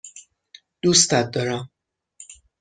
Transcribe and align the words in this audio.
دوستت 0.81 1.31
دارم. 1.31 1.69